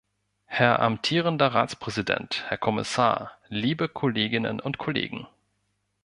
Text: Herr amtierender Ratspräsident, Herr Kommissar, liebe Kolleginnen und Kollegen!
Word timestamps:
Herr 0.47 0.79
amtierender 0.79 1.53
Ratspräsident, 1.53 2.43
Herr 2.47 2.57
Kommissar, 2.57 3.37
liebe 3.49 3.87
Kolleginnen 3.87 4.59
und 4.59 4.79
Kollegen! 4.79 5.27